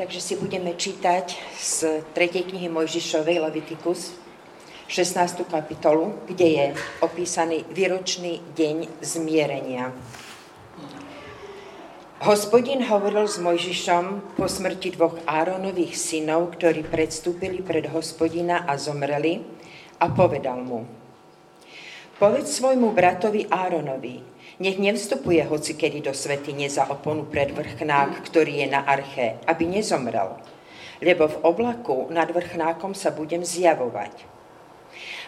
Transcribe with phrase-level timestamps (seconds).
[0.00, 2.48] Takže si budeme čítať z 3.
[2.48, 4.16] knihy Mojžišovej Levitikus,
[4.88, 5.44] 16.
[5.44, 6.66] kapitolu, kde je
[7.04, 9.92] opísaný výročný deň zmierenia.
[12.24, 19.44] Hospodin hovoril s Mojžišom po smrti dvoch Áronových synov, ktorí predstúpili pred hospodina a zomreli
[20.00, 20.88] a povedal mu,
[22.16, 28.60] povedz svojmu bratovi Áronovi, nech nevstupuje hoci kedy do svetine za oponu pred vrchnák, ktorý
[28.60, 30.36] je na arche, aby nezomrel.
[31.00, 34.28] Lebo v oblaku nad vrchnákom sa budem zjavovať.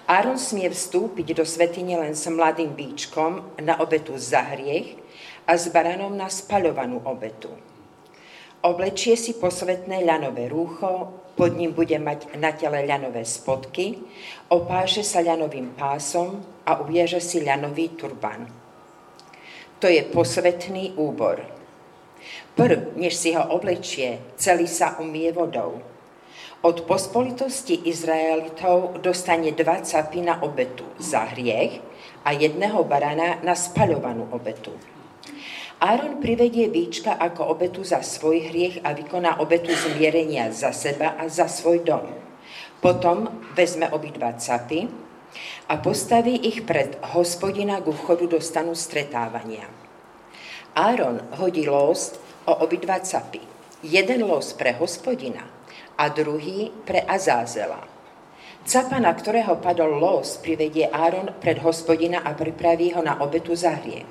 [0.05, 5.00] Áron smie vstúpiť do svetine len s mladým bíčkom na obetu za hriech
[5.48, 7.48] a s baranom na spaľovanú obetu.
[8.62, 13.96] Oblečie si posvetné ľanové rúcho, pod ním bude mať na tele ľanové spodky,
[14.52, 18.61] opáže sa ľanovým pásom a uvieže si ľanový turban
[19.82, 21.42] to je posvetný úbor.
[22.54, 25.82] Prv, než si ho oblečie, celý sa umie vodou.
[26.62, 31.83] Od pospolitosti Izraelitov dostane dva capy na obetu za hriech
[32.22, 34.70] a jedného barana na spaľovanú obetu.
[35.83, 41.27] Áron privedie víčka ako obetu za svoj hriech a vykoná obetu zmierenia za seba a
[41.27, 42.06] za svoj dom.
[42.78, 44.86] Potom vezme obidva capy,
[45.69, 49.69] a postaví ich pred hospodina k vchodu do stanu stretávania.
[50.72, 52.16] Áron hodí los
[52.48, 53.41] o obidva capy.
[53.83, 55.44] Jeden los pre hospodina
[55.98, 57.84] a druhý pre Azázela.
[58.62, 63.75] Capa, na ktorého padol los, privedie Áron pred hospodina a pripraví ho na obetu za
[63.75, 64.06] hriech.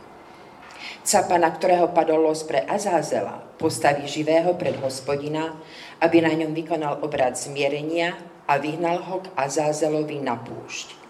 [1.02, 5.58] Capa, na ktorého padol los pre Azázela, postaví živého pred hospodina,
[6.04, 11.01] aby na ňom vykonal obrad zmierenia a vyhnal ho k Azázelovi na púšť.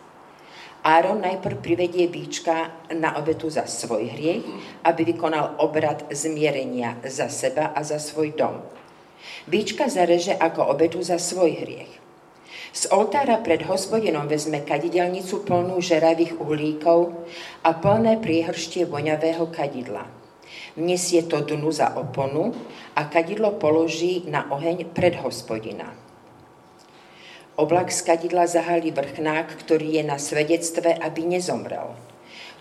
[0.82, 4.42] Áron najprv privedie bíčka na obetu za svoj hriech,
[4.82, 8.66] aby vykonal obrad zmierenia za seba a za svoj dom.
[9.46, 12.02] Bíčka zareže ako obetu za svoj hriech.
[12.74, 17.14] Z oltára pred hospodinom vezme kadidelnicu plnú žeravých uhlíkov
[17.62, 20.10] a plné priehrštie voňavého kadidla.
[20.74, 22.58] Vnesie to dnu za oponu
[22.98, 26.01] a kadidlo položí na oheň pred hospodina.
[27.62, 31.94] Oblak z kadidla zahalí vrchnák, ktorý je na svedectve, aby nezomrel.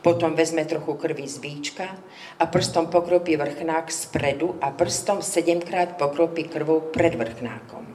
[0.04, 1.88] Potom vezme trochu krvi z bíčka
[2.36, 7.88] a prstom pokropí vrchnák spredu a prstom sedemkrát pokropí krvou pred vrchnákom.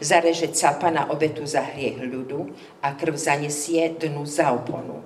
[0.00, 5.04] Zareže capa na obetu za hriech ľudu a krv zanesie dnu za oponu.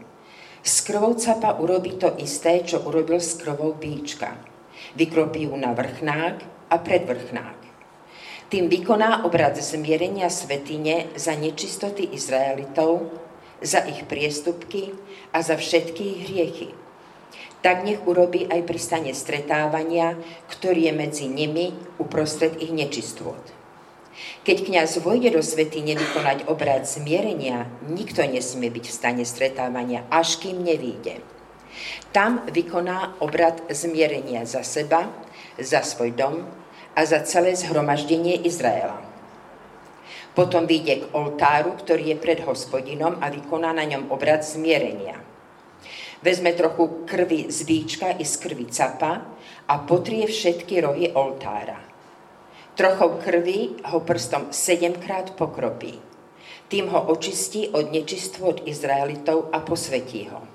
[0.63, 4.39] S krvou capa urobí to isté, čo urobil s krvou bíčka.
[4.95, 7.64] Vykropí ju na vrchnák a pred vrchnák.
[8.55, 13.11] Tým vykoná obrad zmierenia svetine za nečistoty Izraelitov,
[13.59, 14.95] za ich priestupky
[15.35, 16.69] a za všetky ich hriechy.
[17.67, 20.15] Tak nech urobí aj pri stane stretávania,
[20.47, 23.43] ktorý je medzi nimi uprostred ich nečistôt.
[24.47, 30.39] Keď kňaz vojde do svetine vykonať obrad zmierenia, nikto nesmie byť v stane stretávania, až
[30.39, 31.19] kým nevíde.
[32.15, 35.11] Tam vykoná obrad zmierenia za seba,
[35.59, 36.47] za svoj dom,
[36.95, 39.03] a za celé zhromaždenie Izraela.
[40.35, 45.15] Potom vyjde k oltáru, ktorý je pred hospodinom a vykoná na ňom obrad zmierenia.
[46.25, 49.23] Vezme trochu krvi z víčka i z krvi capa
[49.69, 51.79] a potrie všetky rohy oltára.
[52.75, 55.95] Trochou krvi ho prstom sedemkrát pokropí.
[56.67, 60.54] Tým ho očistí od nečistú od Izraelitov a posvetí ho.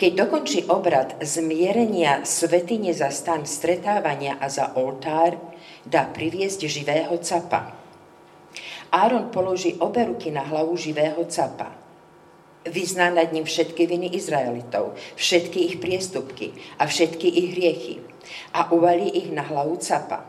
[0.00, 5.36] Keď dokončí obrad zmierenia svetine za stan stretávania a za oltár,
[5.84, 7.76] dá priviesť živého capa.
[8.92, 11.72] Áron položí obe ruky na hlavu živého capa.
[12.62, 17.94] Vyzná nad ním všetky viny Izraelitov, všetky ich priestupky a všetky ich hriechy
[18.54, 20.28] a uvalí ich na hlavu capa.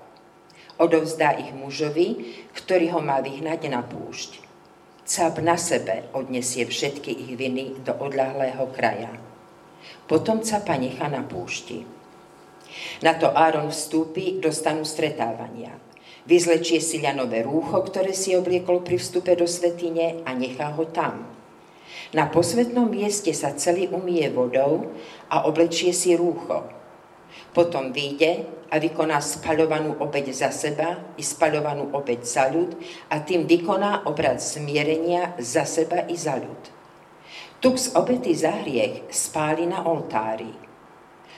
[0.82, 4.42] Odovzdá ich mužovi, ktorý ho má vyhnať na púšť.
[5.06, 9.33] Cap na sebe odnesie všetky ich viny do odľahlého kraja.
[10.08, 11.88] Potom capa nechá na púšti.
[13.06, 15.78] Na to Áron vstúpi do stanu stretávania.
[16.24, 21.28] Vyzlečie si ľanové rúcho, ktoré si obliekol pri vstupe do svetine a nechá ho tam.
[22.16, 24.94] Na posvetnom mieste sa celý umie vodou
[25.28, 26.64] a oblečie si rúcho.
[27.52, 32.74] Potom vyjde a vykoná spaľovanú obeď za seba i spaľovanú obeď za ľud
[33.10, 36.83] a tým vykoná obrad zmierenia za seba i za ľud.
[37.64, 40.52] Tuk z obety za hriech spáli na oltári.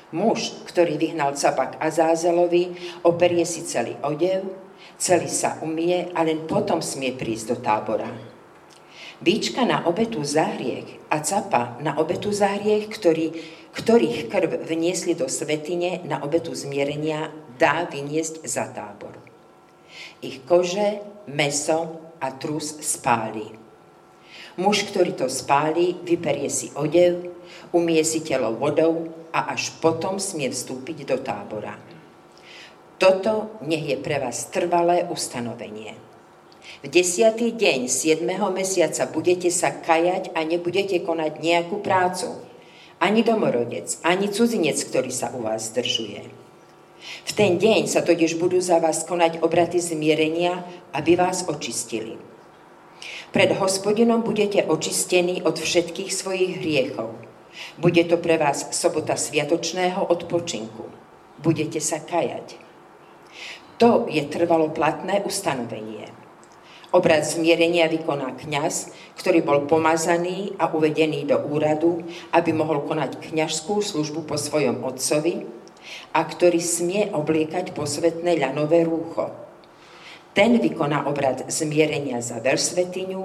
[0.09, 2.73] Muž, ktorý vyhnal capak Azázelovi,
[3.05, 4.41] operie si celý odev,
[4.97, 8.09] celý sa umie a len potom smie prísť do tábora.
[9.21, 13.29] Bíčka na obetu za hriech a capa na obetu za hriech, ktorý,
[13.77, 17.29] ktorých krv vniesli do svetine na obetu zmierenia,
[17.61, 19.13] dá vyniesť za tábor.
[20.25, 23.64] ich kože, meso a trus spáli.
[24.55, 27.27] Muž, ktorý to spáli, vyperie si odev,
[27.75, 31.75] umie si telo vodou a až potom smie vstúpiť do tábora.
[32.95, 35.99] Toto nech je pre vás trvalé ustanovenie.
[36.79, 38.23] V desiatý deň 7.
[38.55, 42.39] mesiaca budete sa kajať a nebudete konať nejakú prácu.
[43.03, 46.23] Ani domorodec, ani cudzinec, ktorý sa u vás zdržuje.
[47.27, 50.63] V ten deň sa totiž budú za vás konať obraty zmierenia,
[50.95, 52.34] aby vás očistili.
[53.35, 57.11] Pred hospodinom budete očistení od všetkých svojich hriechov.
[57.75, 60.87] Bude to pre vás sobota sviatočného odpočinku.
[61.43, 62.55] Budete sa kajať.
[63.83, 66.07] To je trvalo platné ustanovenie.
[66.95, 73.83] Obrad zmierenia vykoná kňaz, ktorý bol pomazaný a uvedený do úradu, aby mohol konať kňažskú
[73.83, 75.43] službu po svojom otcovi
[76.15, 79.44] a ktorý smie obliekať posvetné ľanové rúcho.
[80.35, 83.23] Ten vykoná obrad zmierenia za veľsvetiňu,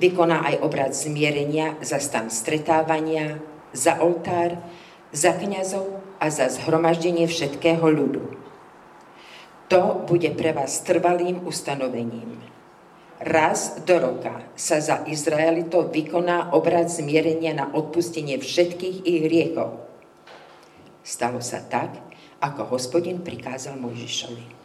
[0.00, 3.36] vykoná aj obrad zmierenia za stan stretávania,
[3.76, 4.56] za oltár,
[5.12, 8.24] za kňazov a za zhromaždenie všetkého ľudu.
[9.68, 12.40] To bude pre vás trvalým ustanovením.
[13.20, 19.84] Raz do roka sa za Izraelitov vykoná obrad zmierenia na odpustenie všetkých ich hriechov.
[21.04, 21.92] Stalo sa tak,
[22.40, 24.57] ako hospodin prikázal Mojžišovi.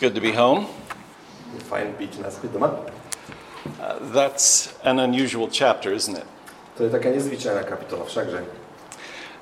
[0.00, 0.64] Good to be home.
[1.68, 2.72] Fajn byť naspäť doma.
[3.76, 6.24] Uh, that's an unusual chapter, isn't it?
[6.80, 8.48] To je taká nezvyčajná kapitola všakže.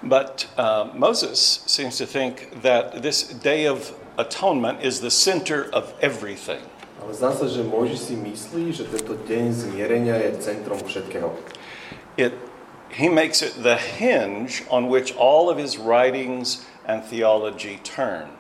[0.03, 5.95] But uh, Moses seems to think that this day of atonement is the center of
[6.03, 6.67] everything.
[6.99, 11.31] Ale zdá že Mojžiš si myslí, že tento deň zmierenia je centrom všetkého.
[12.19, 12.35] It,
[12.91, 18.38] he makes it the hinge on which all of his writings and theology turn.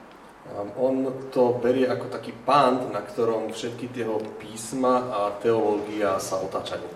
[0.56, 0.94] Um, on
[1.34, 4.08] to berie ako taký pán, na ktorom všetky tie
[4.40, 6.88] písma a teológia sa otáčajú.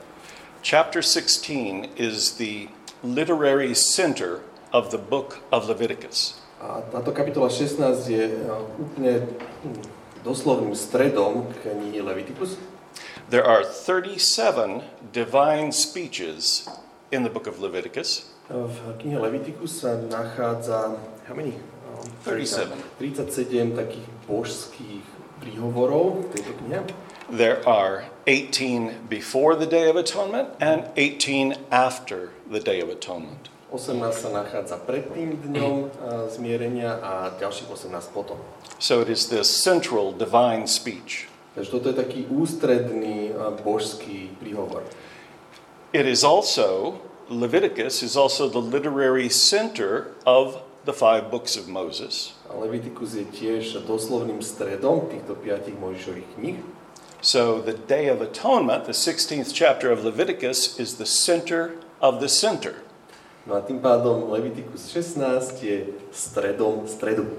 [0.62, 2.70] Chapter 16 is the
[3.02, 6.38] literary center of the book of Leviticus.
[6.62, 9.26] A táto kapitola 16 je uh, úplne
[9.66, 9.82] hm,
[10.22, 12.56] doslovným stredom knihy Leviticus.
[13.28, 16.68] There are 37 divine speeches
[17.10, 18.30] in the book of Leviticus.
[18.46, 20.94] V knihe Leviticus sa nachádza,
[21.26, 21.58] how many?
[22.22, 22.70] Um, 37.
[22.98, 25.04] 37 takých božských
[25.42, 26.80] príhovorov v tejto knihe.
[27.26, 33.50] There are 18 before the Day of Atonement and 18 after the Day of Atonement.
[33.74, 35.88] 18 sa nachádza pred tým dňom uh,
[36.28, 38.36] zmierenia a ďalších 18 potom.
[38.78, 41.26] So it is this central divine speech.
[41.56, 44.86] Takže toto je taký ústredný uh, božský príhovor.
[45.90, 47.00] It is also,
[47.32, 52.34] Leviticus is also the literary center of the five books of Moses.
[52.50, 56.58] A Leviticus je tiež doslovným stredom týchto piatich Mojžišových kníh.
[57.22, 62.28] So the Day of Atonement, the 16th chapter of Leviticus, is the center of the
[62.28, 62.82] center.
[63.46, 65.78] No a tým pádom Leviticus 16 je
[66.10, 67.30] stredom stredu.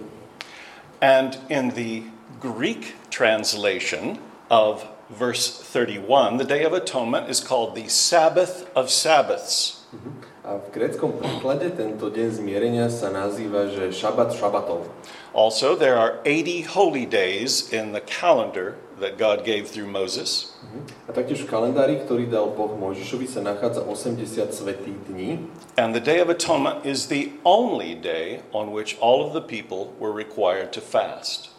[1.03, 2.07] And in the
[2.39, 9.83] Greek translation of verse 31, the Day of Atonement is called the Sabbath of Sabbaths.
[9.91, 10.32] Mhm.
[10.43, 14.91] A v gréckom preklade tento deň zmierenia sa nazýva, že šabat šabatov.
[15.31, 20.51] Also, there are 80 holy days in the calendar that God gave through Moses.
[21.07, 25.47] A taktiež v kalendári, ktorý dal Boh Mojžišovi, sa nachádza 80 svetých dní.
[25.79, 29.95] And the Day of Atonement is the only day on which all of the people
[29.95, 31.55] were required to fast.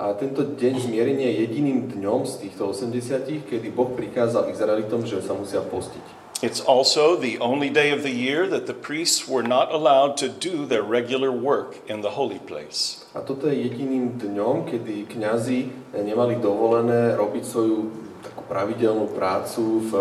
[0.00, 5.20] A tento deň zmierenia je jediným dňom z týchto 80, kedy Boh prikázal Izraelitom, že
[5.20, 6.23] sa musia postiť.
[6.42, 10.28] It's also the only day of the year that the priests were not allowed to
[10.28, 13.06] do their regular work in the holy place.
[13.14, 17.78] A toto je jediným dňom, kedy kňazi nemali dovolené robiť svoju
[18.26, 19.92] takú pravidelnú prácu v,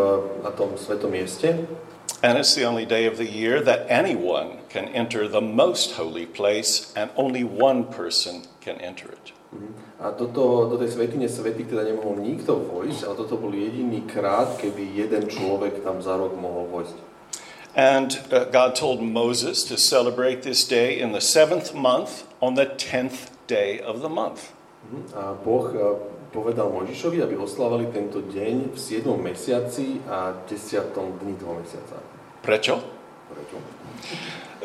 [0.42, 1.70] na tom svetom mieste.
[2.24, 6.26] And it's the only day of the year that anyone can enter the most holy
[6.26, 9.36] place and only one person can enter it.
[10.04, 14.04] A do, toho, do tej svetine svetých teda nemohol nikto vojsť, ale toto bol jediný
[14.04, 16.98] krát, kedy jeden človek tam za rok mohol vojsť.
[17.74, 22.70] And uh, God told Moses to celebrate this day in the seventh month on the
[22.70, 24.54] tenth day of the month.
[25.16, 25.80] A Boh eh,
[26.34, 29.06] povedal Mojžišovi, aby oslávali tento deň v 7.
[29.18, 30.92] mesiaci a 10.
[30.94, 31.98] dni toho mesiaca.
[32.42, 32.82] Prečo?
[33.32, 33.58] Prečo?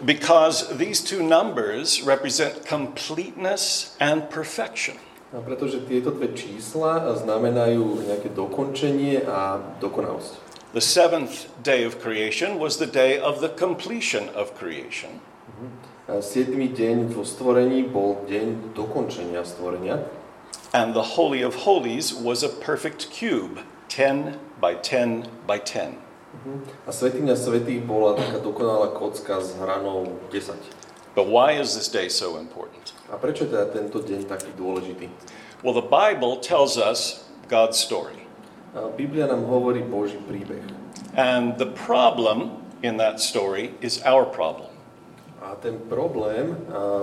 [0.04, 4.96] Because these two numbers represent completeness and perfection.
[5.28, 10.40] A pretože tieto dve čísla znamenajú nejaké dokončenie a dokonalosť.
[10.72, 15.20] The seventh day of creation was the day of the completion of creation.
[15.52, 15.68] Mhm.
[16.08, 20.08] A Siedmy deň vo stvorení bol deň dokončenia stvorenia.
[20.72, 26.07] And the Holy of Holies was a perfect cube, 10 by 10 by 10.
[26.84, 30.54] A Svetiňa Svetých bola taká dokonalá kocka s hranou 10.
[31.16, 32.92] But why is this day so important?
[33.08, 35.08] A prečo je teda tento deň taký dôležitý?
[35.64, 38.28] Well, the Bible tells us God's story.
[38.76, 40.62] A Biblia nám hovorí Boží príbeh.
[41.16, 44.70] And the problem in that story is our problem.
[45.40, 46.54] A ten problém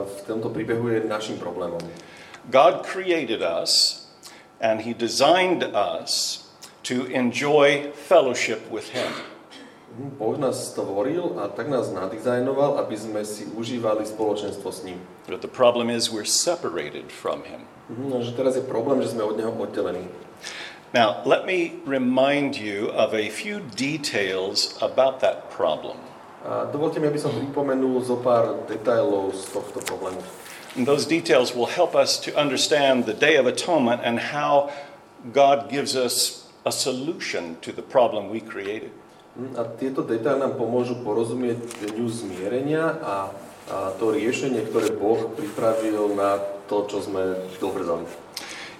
[0.06, 1.82] v tomto príbehu je našim problémom.
[2.54, 4.06] God created us
[4.62, 6.45] and He designed us
[6.86, 9.10] to enjoy fellowship with Him.
[9.96, 15.00] Mhm, Boh nás stvoril a tak nás nadizajnoval, aby sme si užívali spoločenstvo s ním.
[15.28, 17.64] But the problem is we're separated from Him.
[17.90, 20.08] Mhm, No, že teraz je problém, že sme od neho oddelení.
[20.94, 25.98] Now, let me remind you of a few details about that problem.
[26.46, 30.22] A dovolte mi, aby som pripomenul zo pár detailov z tohto problému.
[30.78, 34.70] And those details will help us to understand the Day of Atonement and how
[35.34, 38.90] God gives us a solution to the problem we created.
[39.38, 41.60] Mhm, A tieto detaily nám pomôžu porozumieť
[41.92, 43.16] dňu zmierenia a,
[43.70, 48.08] a to riešenie, ktoré Boh pripravil na to, čo sme dovrzali.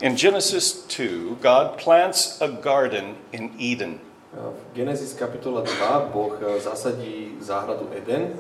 [0.04, 4.00] In Genesis 2, God plants a garden in Eden.
[4.36, 8.36] V Genesis kapitola 2 Boh e, zasadí záhradu Eden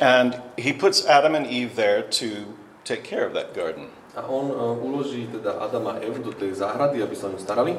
[0.00, 2.52] And he puts Adam and Eve there to
[2.84, 3.88] take care of that garden.
[4.16, 7.76] a on e, uloží teda Adama a Evu do tej záhrady, aby sa ňu starali.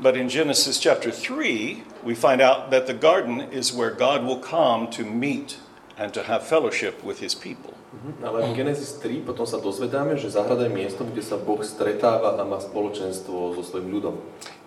[0.00, 4.38] But in Genesis chapter 3, we find out that the garden is where God will
[4.40, 5.58] come to meet
[5.98, 7.74] and to have fellowship with his people.
[7.92, 8.24] Mhm.
[8.24, 12.40] Ale v Genesis 3 potom sa dozvedáme, že záhrada je miestom, kde sa Boh stretáva
[12.40, 14.14] a má spoločenstvo so svojím ľudom.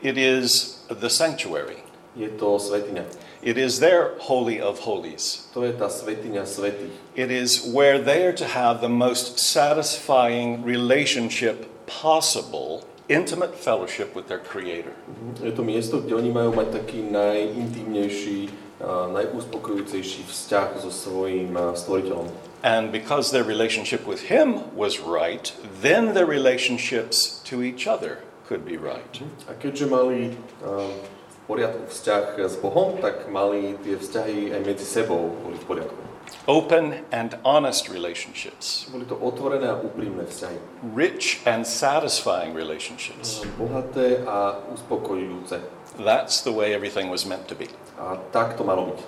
[0.06, 1.82] It is the sanctuary.
[2.14, 3.10] Je to svetiňa.
[3.42, 5.50] It is their holy of holies.
[5.58, 6.94] To je tá svetiňa svetých.
[7.18, 14.28] It is where they are to have the most satisfying relationship possible, intimate fellowship with
[14.28, 14.94] their Creator.
[14.94, 15.46] Mhm.
[15.46, 18.40] Je to miesto, kde oni majú mať taký najintímnejší,
[18.84, 22.28] najúspokojujúcejší vzťah so svojím stvoriteľom.
[22.64, 25.52] And because their relationship with Him was right,
[25.84, 29.24] then their relationships to each other could be right.
[29.48, 35.32] A keďže mali v poriadku vzťah s Bohom, tak mali tie vzťahy aj medzi sebou
[35.44, 36.03] boli v poriadku.
[36.48, 40.58] Open and honest relationships, Boli to otvorené a úprimné vzťahy.
[40.94, 43.40] rich and satisfying relationships.
[43.58, 45.62] Bohaté a uspokojujúce.
[46.04, 47.70] That's the way everything was meant to be.
[47.98, 49.00] A tak to malo byť.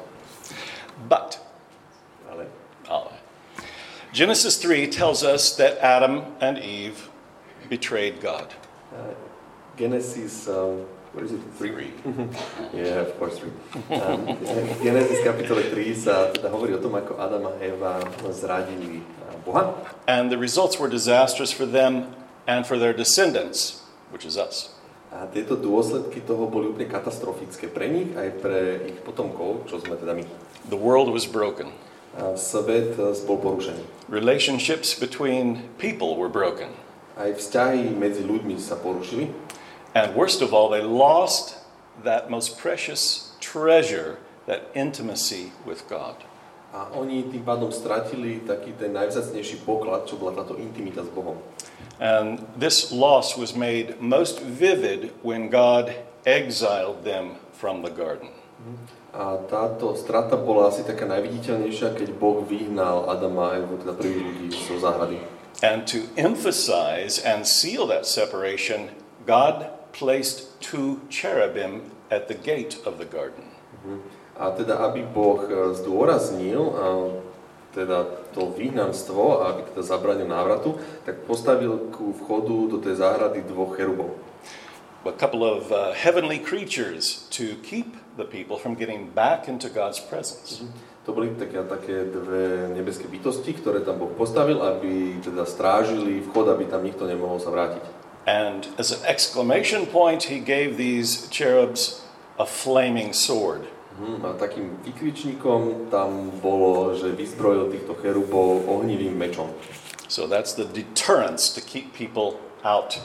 [1.10, 1.40] But
[2.32, 2.48] Ale
[2.88, 3.12] Oh.
[4.14, 7.10] Genesis 3 tells us that Adam and Eve
[7.68, 8.54] betrayed God.
[8.96, 9.12] uh,
[9.76, 11.40] Genesis, um, what is it?
[11.58, 11.94] Three.
[12.74, 13.52] Yeah, of course, three.
[13.96, 18.04] Um, v Genesis kapitole 3 sa teda hovorí o tom, ako Adam a Eva
[18.36, 19.72] zradili uh, Boha.
[20.12, 22.12] And the results were disastrous for them
[22.44, 24.76] and for their descendants, which is us.
[25.16, 28.60] A tieto dôsledky toho boli úplne katastrofické pre nich aj pre
[28.92, 30.28] ich potomkov, čo sme teda my.
[30.68, 31.72] The world was broken.
[32.20, 34.12] A svet uh, bol porušený.
[34.12, 36.76] Relationships between people were broken.
[37.16, 39.32] Aj vzťahy medzi ľuďmi sa porušili.
[39.96, 41.56] And worst of all, they lost
[42.04, 46.20] that most precious treasure, that intimacy with God.
[46.76, 51.40] A oni tým pádom stratili taký ten najvzácnejší poklad, čo bola táto intimita s Bohom.
[52.04, 55.96] And this loss was made most vivid when God
[56.28, 58.36] exiled them from the garden.
[59.16, 64.28] A táto strata bola asi taká najviditeľnejšia, keď Boh vyhnal Adama a Evu, teda prvých
[64.28, 65.24] ľudí zo záhrady.
[65.64, 68.92] And to emphasize and seal that separation,
[69.24, 73.48] God placed two cherubim at the gate of the garden.
[74.36, 76.86] A teda, aby Boh e, zdôraznil a,
[77.72, 78.04] teda
[78.36, 80.76] to vyhnanstvo, a aby teda zabranil návratu,
[81.08, 84.12] tak postavil ku vchodu do tej záhrady dvoch cherubov.
[85.06, 90.02] A couple of uh, heavenly creatures to keep the people from getting back into God's
[90.02, 90.66] presence.
[91.06, 96.50] To boli také, také dve nebeské bytosti, ktoré tam Boh postavil, aby teda strážili vchod,
[96.50, 97.95] aby tam nikto nemohol sa vrátiť.
[98.26, 102.02] And as an exclamation point, he gave these cherubs
[102.42, 103.70] a flaming sword.
[103.96, 109.54] Mhm, A takým vykričníkom tam bolo, že vyzbrojil týchto cherubov ohnivým mečom.
[110.12, 113.00] So that's the deterrence to keep people out.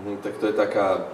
[0.00, 1.10] Mhm, Tak to je taká,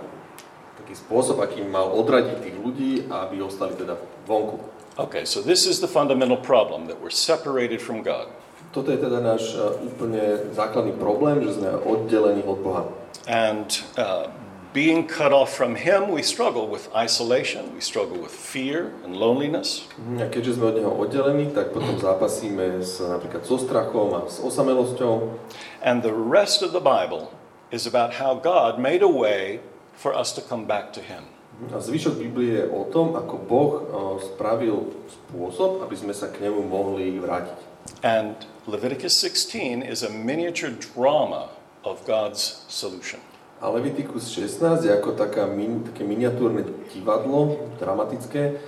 [0.78, 4.60] taký spôsob, akým mal odradiť tých ľudí, aby ostali teda vonku.
[4.98, 8.28] Okay, so this is the fundamental problem that we're separated from God.
[8.74, 12.82] Toto je teda náš e, úplne základný problém, že sme oddelení od Boha.
[13.28, 13.68] And
[14.00, 14.32] uh,
[14.72, 19.84] being cut off from Him, we struggle with isolation, we struggle with fear and loneliness.
[20.16, 24.40] A keďže sme od Neho oddelení, tak potom zápasíme s, napríklad so strachom a s
[24.40, 25.36] osamelosťou.
[25.84, 27.28] And the rest of the Bible
[27.68, 29.60] is about how God made a way
[29.92, 31.28] for us to come back to Him.
[31.74, 33.84] A zvyšok Biblie je o tom, ako Boh eh,
[34.24, 37.58] spravil spôsob, aby sme sa k Nemu mohli vrátiť.
[38.00, 38.36] And
[38.68, 43.20] Leviticus 16 is a miniature drama of God's solution.
[43.58, 46.62] A Leviticus 16 je ako taká min, také miniatúrne
[46.94, 48.62] divadlo, dramatické,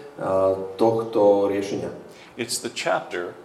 [0.75, 1.95] tohto riešenia.
[2.35, 3.38] It's the chapter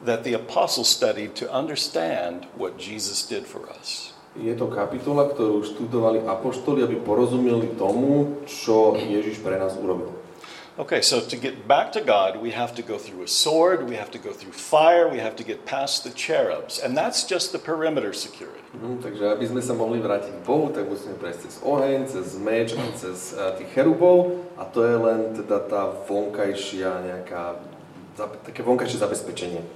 [0.00, 4.16] that the apostles studied to understand what Jesus did for us.
[4.38, 10.14] Je to kapitola, ktorú študovali apoštoli, aby porozumeli tomu, čo Ježiš pre nás urobil.
[10.78, 13.96] Okay, so to get back to God, we have to go through a sword, we
[13.96, 16.78] have to go through fire, we have to get past the cherubs.
[16.78, 18.62] And that's just the perimeter security.
[18.78, 22.38] Mhm, takže aby sme sa mohli vrátiť k Bohu, tak musíme prejsť cez oheň, cez
[22.38, 27.58] meč, a cez a, tých cherubov a to je len teda tá vonkajšia nejaká,
[28.46, 29.66] také vonkajšie zabezpečenie.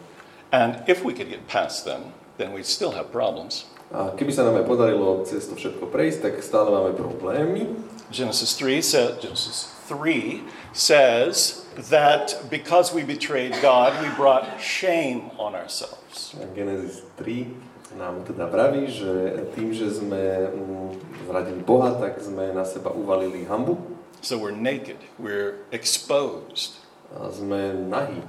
[0.54, 3.66] And if we could get past them, then we'd still have problems.
[3.90, 7.74] A keby sa nám aj podarilo cez to všetko prejsť, tak stále máme problémy.
[8.14, 15.54] Genesis 3 says, Genesis 3 says that because we betrayed God, we brought shame on
[15.54, 16.34] ourselves.
[16.56, 22.64] Genesis 3 nám teda vraví, že tým, že sme mm, zradili Boha, tak sme na
[22.64, 23.76] seba uvalili hambu
[24.22, 26.78] So we're naked, we're exposed.
[27.12, 28.24] a sme nahí,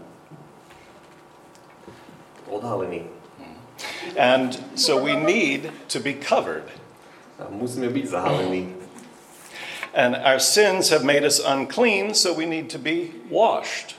[2.51, 3.07] odhalení.
[4.19, 6.67] And so we need to be covered.
[7.39, 8.82] A musíme byť zahalení.
[9.93, 13.95] And our sins have made us unclean, so we need to be washed.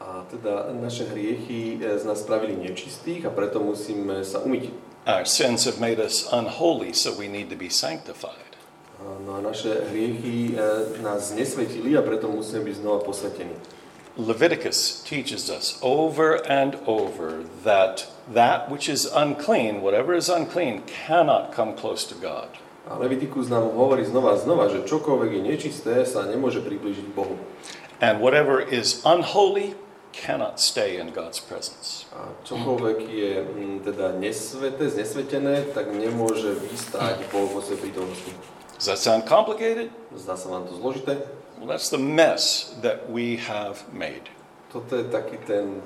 [0.00, 4.72] A teda naše hriechy eh, z nás spravili nečistých a preto musíme sa umyť.
[5.04, 8.56] Our sins have made us unholy, so we need to be sanctified.
[9.24, 13.52] No a naše hriechy eh, nás nesvetili a preto musíme byť znova posvetení.
[14.16, 21.52] Leviticus teaches us over and over that that which is unclean, whatever is unclean, cannot
[21.52, 22.48] come close to God.
[22.84, 27.40] A nám hovorí znova a znova, že čokoľvek je nečisté, sa nemôže priblížiť Bohu.
[28.04, 29.72] And whatever is unholy
[30.12, 32.04] cannot stay in God's presence.
[32.12, 38.30] A čokoľvek je mm, teda nesveté, znesvetené, tak nemôže vystáť Boh vo svojej prítomnosti.
[38.76, 39.88] Does that sound complicated?
[40.12, 41.24] Zdá sa vám to zložité?
[41.56, 44.28] Well, that's the mess that we have made.
[44.68, 45.80] Toto je taký ten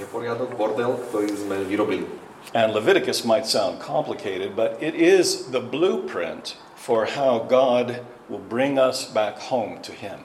[0.00, 2.23] neporiadok, bordel, ktorý sme vyrobili.
[2.52, 8.78] And Leviticus might sound complicated, but it is the blueprint for how God will bring
[8.78, 10.20] us back home to Him.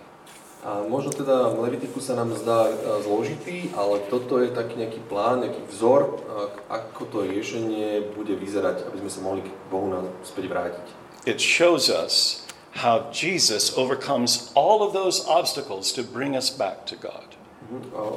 [0.60, 2.68] A možno teda Levitikus sa nám zdá
[3.00, 6.20] zložitý, ale toto je taký nejaký plán, nejaký vzor,
[6.68, 9.88] ako to riešenie bude vyzerať, aby sme sa mohli k Bohu
[10.28, 10.86] späť vrátiť.
[11.24, 12.44] It shows us
[12.84, 17.29] how Jesus overcomes all of those obstacles to bring us back to God.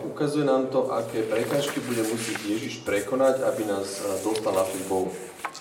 [0.05, 5.13] Ukazuje nám to, aké prekážky bude musieť Ježiš prekonať, aby nás dostal na k Bohu.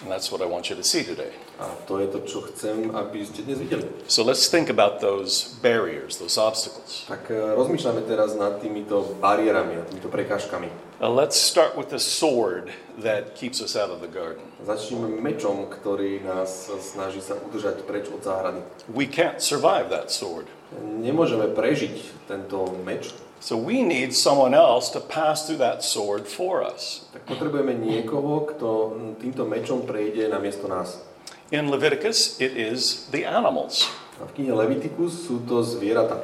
[0.02, 1.30] And that's what I want you to see today.
[1.60, 3.86] A to je to, čo chcem, aby ste dnes videli.
[4.08, 7.06] So let's think about those barriers, those obstacles.
[7.06, 10.72] Tak e, rozmýšľame teraz nad týmito bariérami, nad týmito prekážkami.
[10.98, 14.42] Uh, let's start with the sword that keeps us out of the garden.
[14.64, 18.64] Začneme mečom, ktorý nás snaží sa udržať preč od záhrady.
[18.90, 20.50] We can't survive that sword.
[20.82, 26.62] Nemôžeme prežiť tento meč, So we need someone else to pass through that sword for
[26.62, 27.10] us.
[27.10, 31.02] tak potrebujeme niekoho, kto týmto mečom prejde namiesto nás.
[31.50, 33.90] In Leviticus, it is the animals.
[34.22, 36.22] A v knihe Leviticus sú to zvieratá.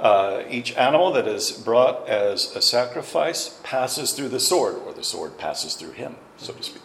[0.00, 5.04] Uh, each animal that is brought as a sacrifice passes through the sword, or the
[5.04, 6.80] sword passes through him, so to speak.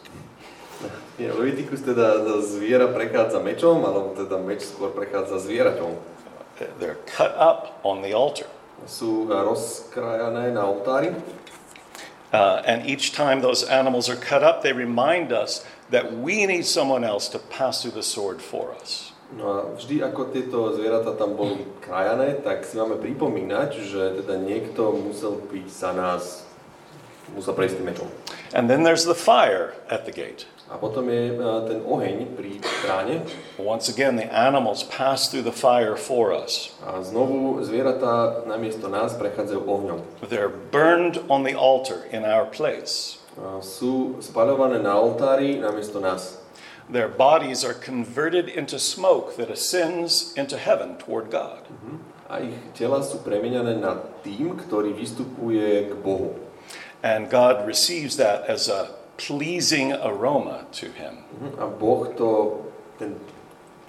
[1.16, 5.96] Nie, Leviticus teda zviera prechádza mečom, alebo teda meč skôr prechádza zvieraťom.
[5.96, 8.52] Uh, They're cut up on the altar.
[8.88, 11.16] Sú rozkrajané na oltári
[12.34, 16.66] Uh, and each time those animals are cut up, they remind us that we need
[16.66, 19.14] someone else to pass through the sword for us.
[19.38, 24.42] No a vždy ako tieto zvieratá tam boli krajané, tak si máme pripomínať, že teda
[24.42, 26.42] niekto musel byť za nás,
[27.38, 28.10] musel prejsť tým mečom.
[28.58, 30.50] And then there's the fire at the gate.
[30.74, 31.38] A potom je
[31.70, 33.22] ten oheň pri bráne
[33.62, 36.74] Once again, the animals pass through the fire for us.
[36.82, 40.00] a znovu zvieratá namiesto nás prechádzajú ohňom.
[40.26, 43.22] They're burned on the altar in our place.
[43.38, 46.42] A sú spaľované na oltári namiesto nás.
[46.90, 51.70] Their bodies are converted into smoke that ascends into heaven toward God.
[51.70, 52.02] Mhm.
[52.34, 56.34] A ich tela sú premenené na tým, ktorý vystupuje k Bohu.
[57.06, 61.24] And God receives that as a pleasing aroma to Him.
[61.40, 61.60] Mhm.
[61.62, 62.30] A Boh to,
[63.00, 63.16] ten,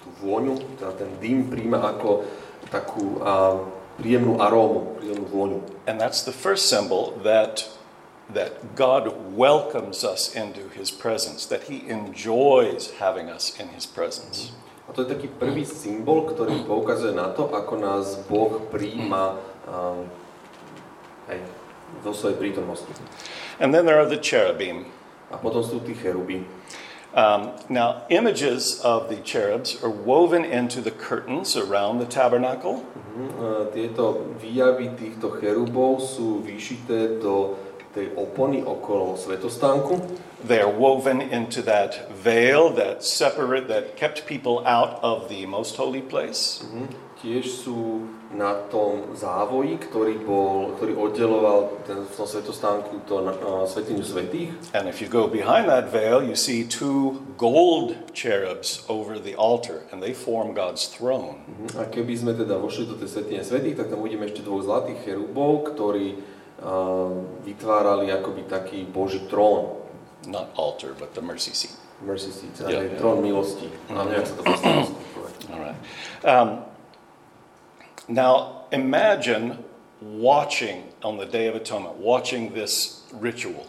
[0.03, 2.25] tú vôňu, teda ten dym príjma ako
[2.69, 3.59] takú a,
[3.97, 5.59] príjemnú arómu, príjemnú vôňu.
[5.87, 7.67] And that's the first symbol that
[8.25, 14.49] that God welcomes us into his presence, that he enjoys having us in his presence.
[14.89, 19.37] A to je taký prvý symbol, ktorý poukazuje na to, ako nás Boh príjma
[19.69, 20.09] um,
[21.29, 21.37] aj
[22.01, 22.89] vo svojej prítomnosti.
[23.61, 24.89] And then there are the cherubim.
[25.31, 26.45] A potom sú tí cheruby.
[27.15, 32.83] Um, now, images of the cherubs are woven into the curtains around the tabernacle.
[32.83, 37.55] Mhm, a Tieto výjavy týchto cherubov sú vyšité do
[37.95, 39.95] tej opony okolo svetostánku.
[40.43, 45.79] They are woven into that veil that separate that kept people out of the most
[45.79, 46.59] holy place.
[46.67, 46.91] Mhm.
[47.23, 53.63] Tiež sú na tom závoji, ktorý, bol, ktorý oddeloval ten, v tom svetostánku to uh,
[53.63, 54.51] svetiňu svetých.
[54.75, 59.87] And if you go behind that veil, you see two gold cherubs over the altar,
[59.89, 61.47] and they form God's throne.
[61.47, 61.79] Mhm.
[61.79, 64.99] A keby sme teda vošli do tej svetine svetých, tak tam uvidíme ešte dvoch zlatých
[65.07, 66.19] cherubov, ktorí
[66.59, 67.15] uh,
[67.47, 69.79] vytvárali akoby taký Boží trón.
[70.27, 71.71] Not altar, but the mercy seat.
[72.03, 72.99] Mercy seat, teda Yeah, yeah.
[72.99, 73.71] trón milosti.
[73.93, 75.33] A neviem, ako sa to povie.
[75.53, 75.77] All right.
[76.27, 76.74] Um,
[78.07, 79.63] now, imagine
[80.01, 83.65] watching on the Day of Atonement, watching this ritual.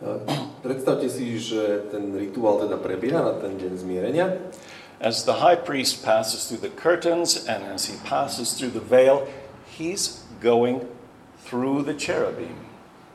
[0.00, 0.18] Uh,
[0.64, 4.40] Predstavte si, že ten rituál teda prebieha na ten deň zmierenia.
[5.00, 9.28] As the high priest passes through the curtains and as he passes through the veil,
[9.64, 10.84] he's going
[11.44, 12.56] through the cherubim.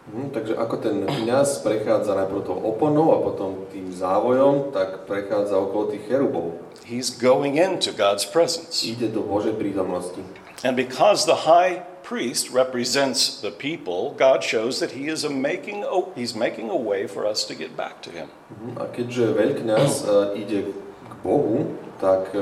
[0.06, 5.58] Mhm, takže ako ten kniaz prechádza najprv tou oponou a potom tým závojom, tak prechádza
[5.58, 6.62] okolo tých cherubov.
[6.86, 8.86] He's going into God's presence.
[8.86, 10.22] Ide do Božej prítomnosti.
[10.66, 15.86] And because the high priest represents the people, God shows that he is a making
[15.86, 18.34] a, he's making a way for us to get back to him.
[18.50, 19.92] Mhm, A keďže veľkňaz
[20.34, 20.74] ide
[21.06, 22.34] k Bohu, tak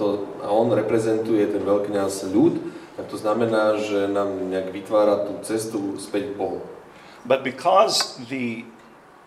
[0.00, 5.36] to, a on reprezentuje ten veľkňaz ľud, tak to znamená, že nám nejak vytvára tú
[5.44, 6.64] cestu späť k Bohu.
[7.28, 8.64] But because the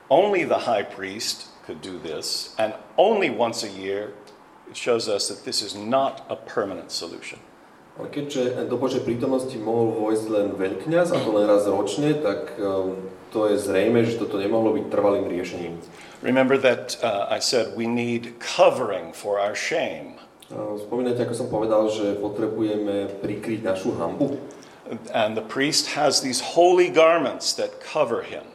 [0.09, 4.17] only the high priest could do this and only once a year,
[4.65, 7.37] it shows us that this is not a permanent solution.
[7.99, 12.55] Ale keďže do Božej prítomnosti mohol vojsť len veľkňaz, a to len raz ročne, tak
[12.55, 12.95] um,
[13.35, 15.75] to je zrejme, že toto nemohlo byť trvalým riešením.
[16.23, 20.15] Remember that uh, I said we need covering for our shame.
[20.79, 24.41] Spomínate, ako som povedal, že potrebujeme prikryť našu hambu.
[25.13, 28.47] And the priest has these holy garments that cover him.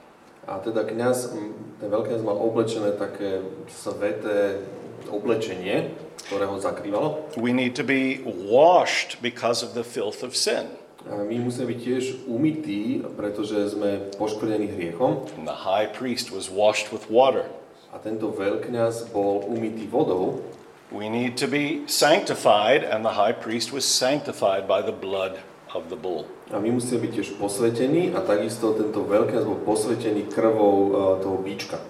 [0.50, 1.37] A teda kňaz,
[1.78, 4.61] ten veľkňaz mal oblečené také sveté
[5.07, 5.94] oblečenie,
[6.28, 7.28] ktoré ho zakrývalo.
[7.37, 10.68] We need to be washed because of the filth of sin.
[11.04, 15.28] My musíme byť tiež umytí, pretože sme poškodení hriechom.
[15.37, 17.44] And the high priest was washed with water.
[17.92, 20.40] A tento veľkňaz bol umytý vodou.
[20.88, 25.44] We need to be sanctified, and the high priest was sanctified by the blood
[25.76, 26.24] of the bull.
[26.48, 31.37] A my musíme byť tiež posvetení a takisto tento veľkňaz bol posvetený krvou uh, toho
[31.44, 31.82] bíčka.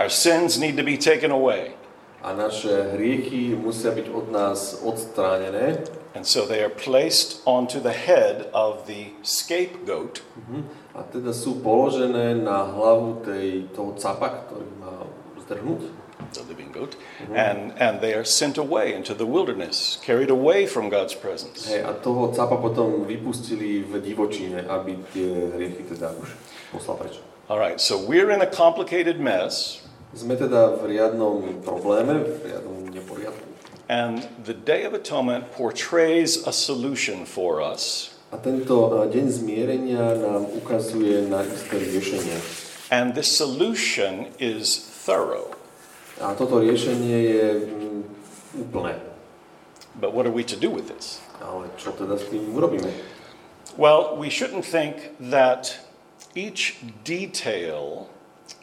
[0.00, 1.76] Our sins need to be taken away,
[2.22, 5.82] A naše hriechy musia byť od nás odstránené.
[6.14, 10.20] and so they are placed onto the head of the scapegoat,
[10.92, 15.08] A teda sú položené na hlavu tej, toho capa, ktorý má
[15.48, 15.82] zdrhnúť.
[16.32, 16.96] the living goat,
[17.34, 21.66] and, and they are sent away into the wilderness, carried away from God's presence.
[21.68, 26.28] Hej, a toho capa potom vypustili v divočine, aby tie hriechy teda už
[26.72, 27.18] poslal preč.
[27.50, 32.78] All right, so we're in a complicated mess, Sme teda v riadnom probléme, v riadnom
[32.92, 33.52] neporiadku.
[33.92, 38.14] and the Day of Atonement portrays a solution for us.
[38.32, 42.36] A tento eh, deň zmierenia nám ukazuje na isté riešenie.
[42.88, 45.52] And this solution is thorough.
[46.20, 48.00] A toto riešenie je mm,
[48.68, 48.96] úplné.
[49.92, 51.20] But what are we to do with this?
[51.44, 52.88] Ale čo teda s tým urobíme?
[53.76, 55.76] Well, we shouldn't think that
[56.32, 58.08] each detail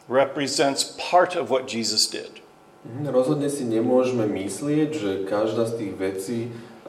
[0.09, 2.41] represents part of what Jesus did.
[2.83, 6.39] Mhm, Rozhodne si nemôžeme myslieť, že každá z tých vecí,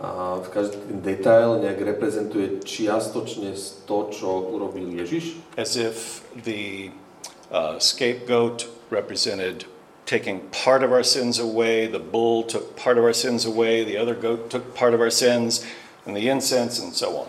[0.01, 3.53] a každý ten detail nejak reprezentuje čiastočne
[3.85, 5.37] to, čo urobil Ježiš.
[5.61, 6.89] As if the
[7.53, 9.69] uh, scapegoat represented
[10.09, 14.01] taking part of our sins away, the bull took part of our sins away, the
[14.01, 15.61] other goat took part of our sins,
[16.09, 17.29] and the incense, and so on.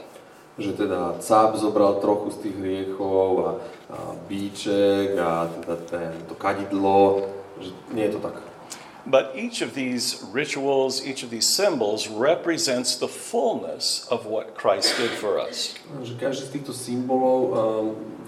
[0.56, 3.81] Že teda cáp zobral trochu z tých hriechov a, a
[4.28, 7.28] bíček a teda ten, to kadidlo,
[7.60, 8.36] že nie je to tak.
[9.06, 14.94] But each of these rituals, each of these symbols represents the fullness of what Christ
[14.98, 15.74] did for us.
[16.06, 17.54] Že každý z týchto symbolov um,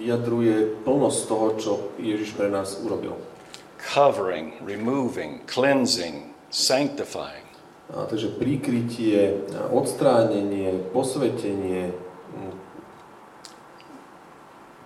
[0.02, 1.72] vyjadruje plnosť toho, čo
[2.02, 3.22] Ježiš pre nás urobil.
[3.78, 7.46] Covering, removing, cleansing, sanctifying.
[7.94, 11.94] A, takže prikrytie, odstránenie, posvetenie,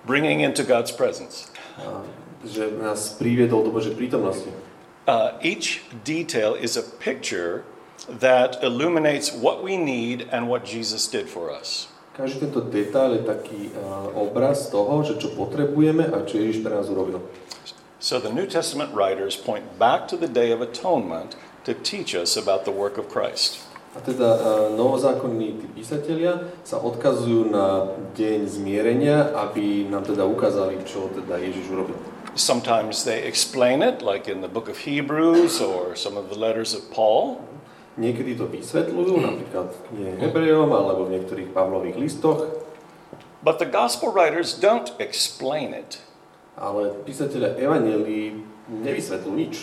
[0.08, 1.52] bringing into God's presence.
[2.48, 4.50] že nás priviedol do Božej prítomnosti.
[5.08, 7.64] Uh, each detail is a picture
[8.08, 11.88] that illuminates what we need and what Jesus did for us.
[12.18, 16.74] Každý tento detail je taký a, obraz toho, že čo potrebujeme a čo Ježiš pre
[16.74, 17.22] nás urobil.
[18.02, 22.38] So the New Testament writers point back to the Day of Atonement to teach us
[22.38, 23.62] about the work of Christ.
[23.98, 24.38] A teda a,
[24.78, 31.74] novozákonní tí písatelia sa odkazujú na deň zmierenia, aby nám teda ukázali, čo teda Ježiš
[31.74, 31.98] urobil.
[32.38, 36.78] Sometimes they explain it, like in the book of Hebrews or some of the letters
[36.78, 37.42] of Paul.
[37.98, 42.46] Niekedy to vysvetľujú, napríklad v knihe Hebrejom alebo v niektorých Pavlových listoch,
[43.42, 45.98] But the gospel writers don't explain it.
[46.58, 48.34] ale písatelia Evangelii
[48.70, 49.56] nevysvetľujú nič.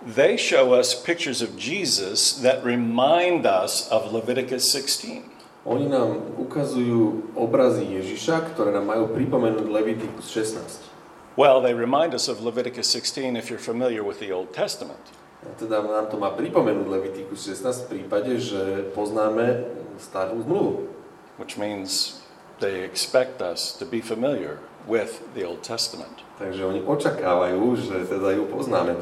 [0.00, 5.28] They show us pictures of Jesus that remind us of Leviticus 16.
[5.68, 11.36] Oni nám ukazujú obrazy Ježiša, ktoré nám majú pripomenúť Levitikus 16.
[11.36, 15.12] Well, they remind us of Leviticus 16 if you're familiar with the Old Testament.
[15.44, 19.68] A teda nám to má pripomenúť Levitikus 16 v prípade, že poznáme
[20.00, 21.00] starú zmluvu.
[21.40, 22.20] which means
[22.60, 26.20] they expect us to be familiar with the Old Testament.
[26.36, 29.00] Takže oni očakávajú, že teda ju poznáme.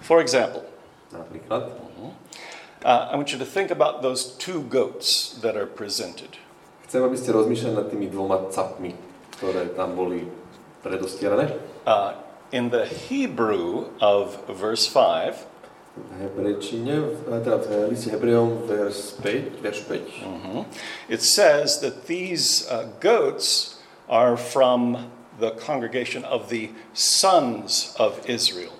[0.00, 0.64] For example,
[1.52, 6.36] uh, I want you to think about those two goats that are presented.
[6.90, 8.90] chcem, aby ste rozmýšľali nad tými dvoma capmi,
[9.38, 10.26] ktoré tam boli
[10.82, 11.54] predostierané.
[11.86, 12.18] Uh,
[12.50, 15.46] in the Hebrew of verse 5,
[15.90, 20.02] V hebrejčine, v- teda v liste Hebrejom, vers 5, verš 5.
[20.22, 20.66] mhm,
[21.06, 23.78] it says that these uh, goats
[24.10, 28.74] are from the congregation of the sons of Israel.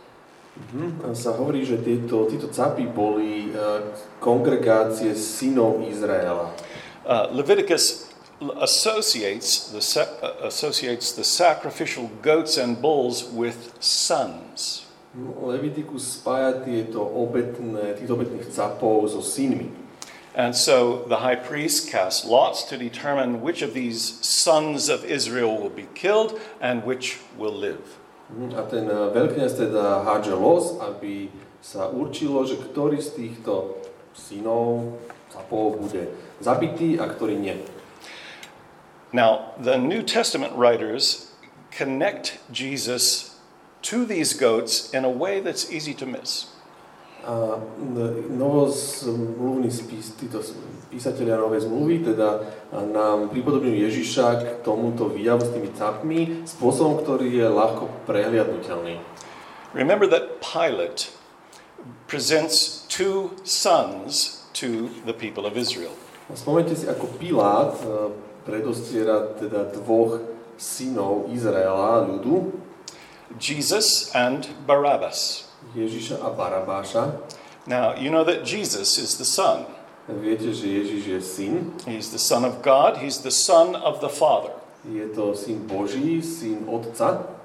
[0.61, 1.17] Mhm.
[1.17, 3.81] Sa hovorí, že tieto, títo capy boli uh,
[4.21, 6.53] kongregácie synov Izraela.
[7.03, 8.13] Uh, Leviticus
[8.61, 14.87] associates the, uh, associates the sacrificial goats and bulls with sons.
[15.43, 19.75] Levitikus spája tieto obetné, týchto obetných capov so synmi.
[20.39, 25.59] And so the high priest casts lots to determine which of these sons of Israel
[25.59, 28.00] will be killed and which will live.
[28.31, 28.55] Mhm.
[28.55, 33.83] A ten uh, veľkňaz teda hádže los, aby sa určilo, že ktorý z týchto
[34.15, 34.99] synov
[35.31, 37.59] capov bude zabitý a ktorý nie.
[39.13, 41.35] Now, the New Testament writers
[41.71, 43.39] connect Jesus
[43.83, 46.50] to these goats in a way that's easy to miss.
[47.21, 47.61] A
[48.33, 50.41] novozmluvný spis, títo
[50.89, 52.41] písatelia novej zmluvy teda
[52.73, 58.97] nám pripodobňujú Ježiša k tomuto výjavu s tými capmi spôsobom, ktorý je ľahko prehliadnutelný.
[59.77, 61.13] Remember that Pilate
[62.09, 65.95] presents two sons to the people of Israel.
[66.31, 68.15] A Spomeňte si, ako Pilát e,
[68.47, 70.23] predostiera teda dvoch
[70.59, 72.55] synov Izraela, ľudu,
[73.39, 75.50] Jesus and Barabbas.
[75.75, 77.21] Ježiša a Barabáša.
[77.67, 79.69] Now, you know that Jesus is the Son.
[80.11, 81.55] Viete, že Ježiš je syn,
[81.87, 84.51] He's the Son of God, He's the Son of the Father.
[84.83, 87.37] je to syn Boží, syn Otca,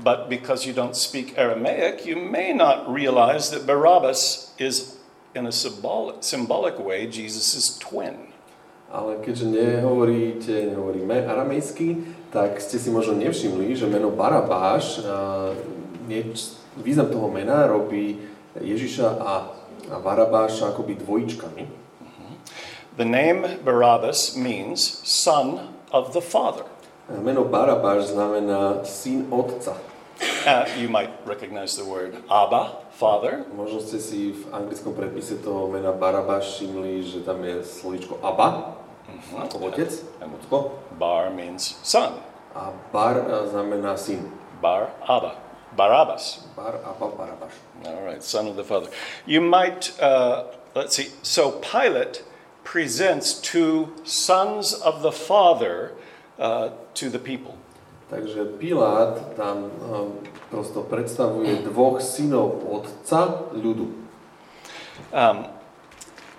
[0.00, 4.96] But because you don't speak Aramaic, you may not realize that Barabbas is,
[5.36, 8.32] in a symbolic, symbolic way, Jesus' twin.
[8.90, 12.00] ale keďže nehovoríte, nehovoríme aramejsky,
[12.34, 15.04] tak ste si možno nevšimli, že meno Barabáš,
[16.10, 18.18] nieč, význam toho mena robí
[18.58, 19.32] Ježiša a,
[19.90, 21.62] a Barabáša akoby dvojičkami.
[22.96, 26.66] The name Barabbas means son of the Father.
[27.10, 29.74] Meno Barabáš znamená syn Otca.
[30.44, 33.48] Uh, you might recognize the word Abba, Father.
[33.56, 38.76] Možno ste si v anglickom predpise toho mena Barabáš všimli, že tam je slovíčko Abba,
[39.32, 39.90] ako otec,
[40.20, 42.20] otko, Bar means son.
[42.52, 44.28] a Bar a, znamená syn.
[44.60, 45.49] Bar Abba.
[45.76, 46.46] Barabbas.
[46.56, 47.52] Bar, Abba, Barabáš.
[47.86, 48.90] All right, son of the Father.
[49.26, 52.24] You might, uh, let's see, so Pilate
[52.64, 55.92] presents two sons of the Father
[56.38, 57.56] uh, to the people.
[58.10, 60.18] Takže Pilát tam um,
[60.50, 63.86] prosto predstavuje dvoch synov otca ľudu.
[65.14, 65.46] Um,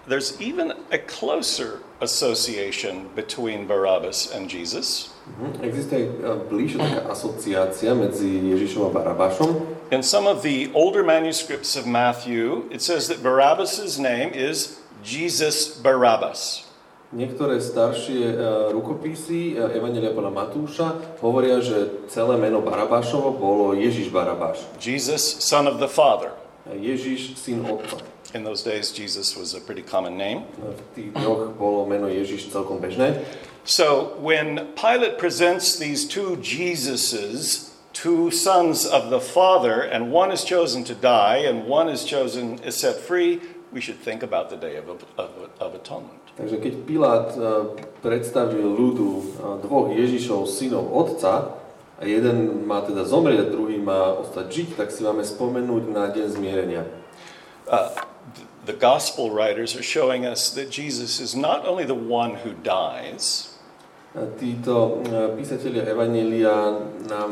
[0.08, 5.11] there's even a closer association between Barabbas and Jesus.
[5.22, 5.62] Mhm.
[5.62, 9.50] Existuje uh, bližšia taká asociácia medzi Ježišom a Barabášom.
[9.94, 15.78] In some of the older manuscripts of Matthew, it says that Barabbas' name is Jesus
[15.78, 16.66] Barabbas.
[17.12, 20.88] Niektoré staršie uh, rukopisy uh, Evangelia podľa Matúša
[21.20, 24.64] hovoria, že celé meno Barabášovo bolo Ježiš Barabáš.
[24.80, 26.32] Jesus, son of the Father.
[26.72, 28.00] Ježiš, syn Otca.
[28.32, 30.48] In those days, Jesus was a pretty common name.
[30.56, 33.20] V tých dňoch bolo meno Ježiš celkom bežné.
[33.63, 40.43] So when Pilate presents these two Jesuses, two sons of the Father, and one is
[40.43, 43.39] chosen to die and one is chosen is set free,
[43.71, 46.17] we should think about the day of, of, of atonement.
[46.32, 47.43] Takže keď Pilát eh,
[48.02, 49.24] predstavil ľudu eh,
[49.62, 51.60] dvoch Ježišov, synov Otca,
[52.02, 56.10] a jeden má teda zomrieť a druhý má ostať žiť, tak si máme spomenúť na
[56.10, 56.84] deň zmierenia.
[57.69, 57.93] Uh,
[58.65, 63.51] the gospel writers are showing us that Jesus is not only the one who dies,
[64.39, 67.32] títo eh, písatelia Evanelia nám,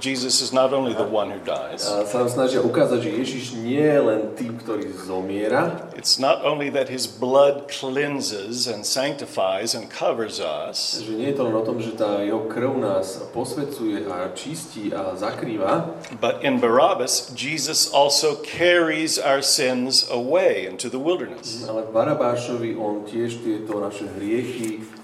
[0.00, 4.00] Jesus is not only the one who dies, sa snažia ukázať, že Ježiš nie je
[4.00, 10.40] len tým, ktorý zomiera, it's not only that his blood cleanses and sanctifies and covers
[10.40, 14.32] us, že nie je to len o tom, že tá jeho krv nás posvecuje a
[14.32, 21.66] čistí a zakrýva, but in Barabbas, Jesus also carries our sins away into the wilderness.
[21.68, 24.99] ale v Barabášovi on tiež tieto naše hriechy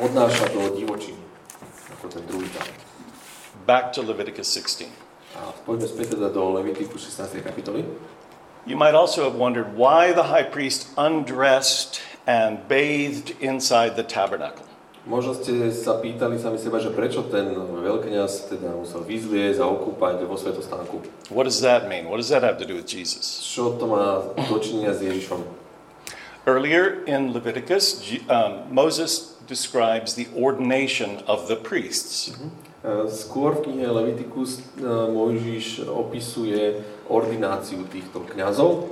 [0.00, 1.20] odnáša do divočiny,
[1.98, 2.64] ako ten druhý tam.
[3.68, 4.88] Back to Leviticus 16.
[5.36, 7.44] A poďme späť teda do Levitiku 16.
[7.44, 7.86] kapitoly.
[8.66, 14.66] You might also have wondered why the high priest undressed and bathed inside the tabernacle.
[15.08, 20.28] Možno ste sa pýtali sami seba, že prečo ten veľkňaz teda musel vyzliezť a okúpať
[20.28, 21.00] vo svetostánku.
[21.32, 22.04] What does that mean?
[22.12, 23.40] What does that have to do with Jesus?
[23.40, 25.40] Čo to má dočinenia s Ježišom?
[26.46, 32.32] Earlier in Leviticus, um, Moses describes the ordination of the priests.
[32.80, 36.80] E, Skôr v knihe Levitikus e, Mojžiš opisuje
[37.12, 38.88] ordináciu týchto kňazov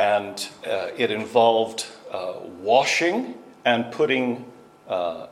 [0.00, 3.36] And uh, it involved uh, washing
[3.68, 4.48] and putting,
[4.88, 5.26] uh,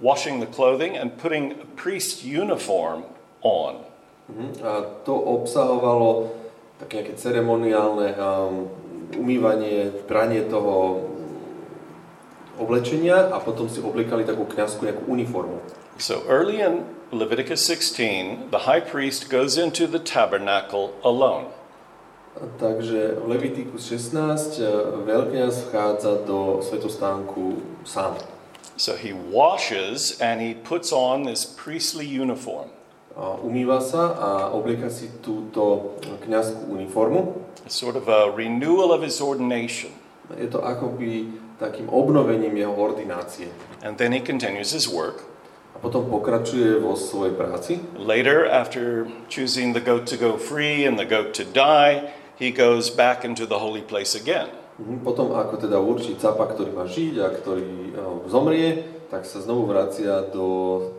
[0.00, 3.04] washing the clothing and putting a priest uniform
[3.42, 3.84] on.
[4.26, 4.58] Mhm.
[4.58, 6.34] a to obsahovalo
[6.82, 8.66] také nejaké ceremoniálne um,
[9.14, 11.06] umývanie, pranie toho
[12.58, 15.60] oblečenia a potom si obliekali takú kňazskú nejakú uniformu.
[16.00, 21.52] So early in Leviticus 16, the high priest goes into the tabernacle alone.
[22.36, 24.68] Takže v Levitikus 16 e,
[25.08, 28.20] veľkňaz vchádza do svetostánku sám.
[28.76, 32.68] So he washes and he puts on this priestly uniform.
[33.16, 35.96] Umýva sa a oblieka si túto
[36.28, 37.48] kňazskú uniformu.
[37.66, 39.90] It's sort of a renewal of his ordination.
[40.38, 43.50] Je to akoby takým obnovením jeho ordinácie.
[43.82, 45.26] And then he continues his work.
[45.74, 47.72] A potom pokračuje vo svojej práci.
[47.98, 52.86] Later, after choosing the goat to go free and the goat to die, he goes
[52.86, 54.46] back into the holy place again.
[54.78, 59.42] Mhm, Potom ako teda určí capa, ktorý má žiť a ktorý e, zomrie, tak sa
[59.42, 60.46] znovu vracia do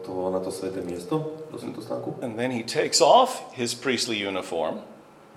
[0.03, 2.19] toho, na to sveté miesto, do svetostánku.
[2.19, 4.83] And then he takes off his priestly uniform.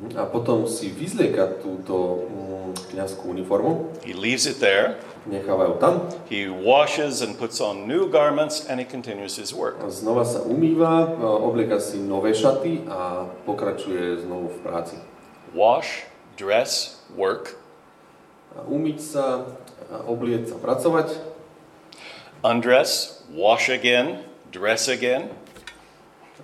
[0.01, 4.97] Mhm, A potom si vyzlieka túto mm, kňazskú uniformu, He leaves it there.
[5.29, 9.77] nechávajú tam He washes and puts on new garments and he continues his work.
[9.85, 14.97] znova sa umýva, oblieka si nové šaty a pokračuje znovu v práci.
[15.53, 16.09] Wash,
[16.41, 17.61] dress, work,
[18.65, 19.45] umyť sa,
[20.09, 21.09] oblieť sa, pracovať,
[22.41, 25.29] undress, wash again, dress again.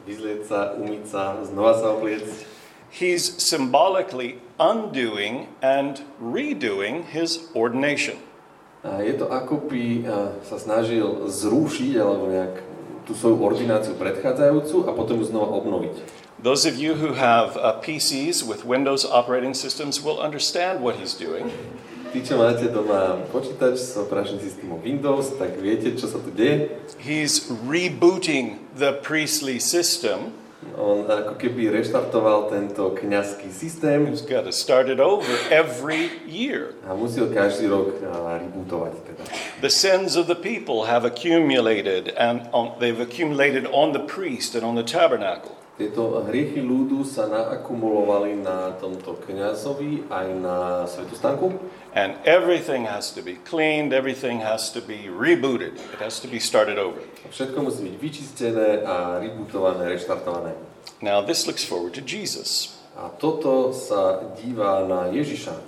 [0.05, 2.56] vyzlieť sa, umyť sa, znova sa obliecť.
[2.97, 8.17] He's symbolically undoing and redoing his ordination.
[9.05, 12.55] Je to ako by a, sa snažil zrušiť alebo nejak
[13.05, 16.25] tú svoju ordináciu predchádzajúcu a potom ju znova obnoviť.
[16.41, 21.13] Those of you who have uh, PCs with Windows operating systems will understand what he's
[21.13, 21.53] doing.
[22.17, 26.73] Tí, čo máte doma počítač s operačným systémom Windows, tak viete, čo sa tu deje.
[26.97, 30.33] He's rebooting the priestly system.
[30.77, 36.77] On ako keby reštartoval tento kňazský systém He's got to start it over every year.
[36.85, 38.93] a musí ho každý rok a, rebootovať.
[39.09, 39.23] Teda.
[39.65, 44.63] The sins of the people have accumulated, and on, they've accumulated on the priest and
[44.69, 45.57] on the tabernacle.
[45.77, 50.57] Tieto hriechy ľudu sa naakumulovali na tomto kňazovi aj na
[50.89, 51.53] svetostánku
[51.93, 56.41] And everything has to be cleaned, everything has to be rebooted, it has to be
[56.41, 57.05] started over.
[57.29, 60.57] všetko musí byť vyčistené a rebootované, reštartované.
[61.05, 62.81] Now, this looks forward to Jesus.
[62.97, 65.61] A toto sa díva na Ježiša.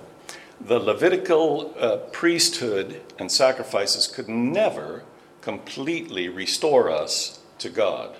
[0.59, 5.05] The Levitical uh, priesthood and sacrifices could never
[5.39, 8.18] completely restore us to God.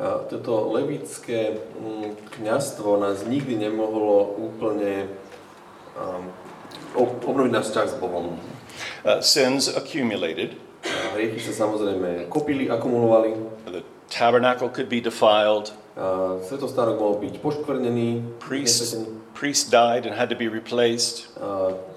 [0.00, 5.12] Toto levické mm, kňazstvo nás nikdy nemohlo úplne
[5.92, 6.24] um,
[6.96, 8.40] ob- obnoviť náš vzťah s Bohom.
[9.04, 10.56] Uh, sins accumulated,
[11.12, 13.36] hriechy sa samozrejme kopili, akumulovali.
[13.68, 15.68] the tabernacle could be defiled,
[16.48, 19.29] svetostárok mohol byť poškvrnený, Priest, nesvetený.
[19.40, 21.32] Priest died and had to be replaced.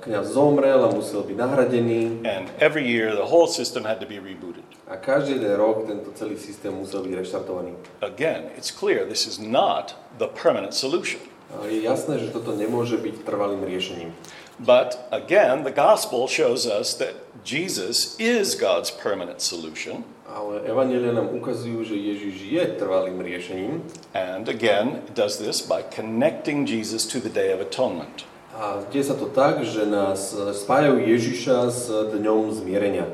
[0.08, 2.24] Kňaz zomrel a musel byť nahradený.
[2.24, 4.64] And every year, the whole system had to be rebooted.
[4.88, 7.76] A každý jeden rok tento celý systém musel byť reštartovaný.
[8.00, 11.20] Again, it's clear this is not the permanent solution.
[11.52, 14.16] A je jasné, že toto nemôže byť trvalým riešením.
[14.64, 20.04] But again, the gospel shows us that Jesus is God's permanent solution.
[20.24, 23.84] Ale Evangelia nám ukazujú, že Ježiš je trvalým riešením.
[24.16, 28.24] And again, it does this by connecting Jesus to the Day of Atonement.
[28.56, 33.10] A deje sa to tak, že nás spájajú Ježiša s dňom zmierenia.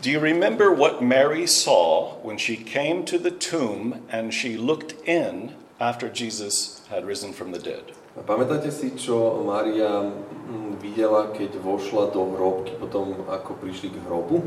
[0.00, 4.96] Do you remember what Mary saw when she came to the tomb and she looked
[5.04, 7.92] in after Jesus had risen from the dead?
[8.18, 14.02] A pamätáte si, čo Mária mm, videla, keď vošla do hrobky, potom ako prišli k
[14.02, 14.42] hrobu?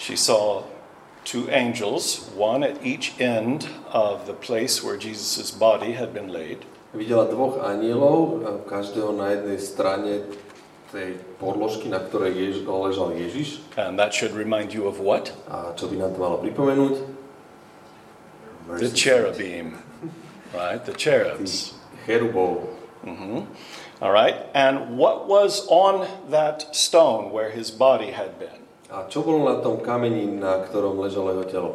[0.00, 0.64] She saw
[1.28, 6.64] two angels, one at each end of the place where Jesus' body had been laid.
[6.96, 10.12] Videla dvoch anielov, každého na jednej strane
[10.90, 13.62] tej podložky, na ktorej Jež, ležal Ježiš.
[13.78, 15.30] And that should remind you of what?
[15.46, 16.94] A čo by nám to malo pripomenúť?
[18.70, 19.78] The cherubim,
[20.54, 20.82] right?
[20.82, 21.74] The cherubs.
[22.06, 22.69] Cherubov.
[23.04, 23.44] Hmm
[24.00, 24.46] All right.
[24.54, 28.60] And what was on that stone where his body had been?
[28.90, 31.72] A čo bolo na tom kameni, na ktorom ležalo jeho telo?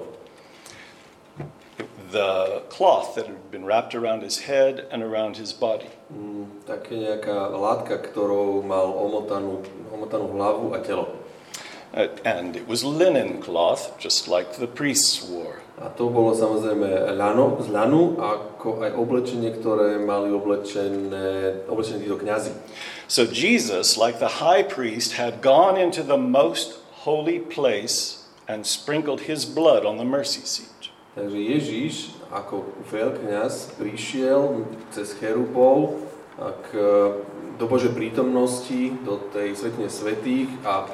[2.11, 5.91] The cloth that had been wrapped around his head and around his body.
[6.11, 11.24] Mm, také nejaká látka, ktorou mal omotanú, omotanú hlavu a telo.
[11.93, 15.61] Uh, and it was linen cloth, just like the priests wore.
[15.75, 16.87] A to bolo samozrejme
[17.19, 22.55] ľano, z ľanu, ako aj oblečenie, ktoré mali oblečené, oblečené títo kňazi.
[23.11, 29.27] So Jesus, like the high priest, had gone into the most holy place and sprinkled
[29.27, 30.95] his blood on the mercy seat.
[31.15, 31.95] Takže Ježíš
[32.27, 36.03] ako veľkňaz prišiel cez cherubov
[36.35, 36.67] k,
[37.55, 40.91] do Božej prítomnosti, do tej svetine svetých a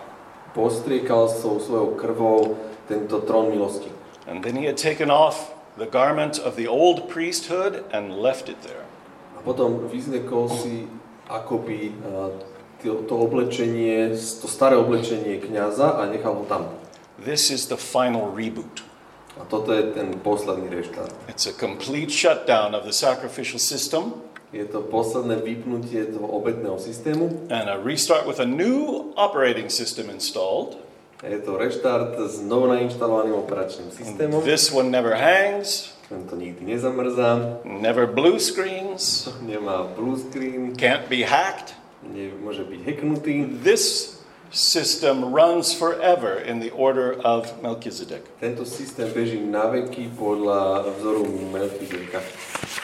[0.54, 3.90] postriekal svojou svojou krvou tento trón milosti.
[4.28, 8.62] And then he had taken off the garment of the old priesthood and left it
[8.62, 8.86] there.
[9.38, 10.86] A potom vyzliekol si
[11.26, 12.30] akoby a,
[12.84, 16.70] to, to oblečenie, to staré oblečenie kňaza a nechal ho tam.
[17.22, 18.84] This is the final reboot.
[19.40, 21.16] A toto je ten posledný reštart.
[21.32, 24.14] It's a complete shutdown of the sacrificial system
[24.52, 27.48] Je to posledné vypnutie toho obetného systému.
[27.48, 30.76] and a restart with a new operating system installed.
[31.24, 34.42] Je to reštart s novonainštalovaným operačným systémom.
[34.44, 41.24] This one never hangs, Tento nikdy nezamrzá, never blue screens, nemá blue screen, can't be
[41.24, 41.72] hacked.
[42.04, 43.62] nemôže byť hacknutý.
[43.64, 44.18] This
[44.52, 48.28] system runs forever in the order of Melchizedek.
[48.44, 51.24] Tento systém beží na veky podľa vzoru
[51.54, 52.20] Melchizedeka.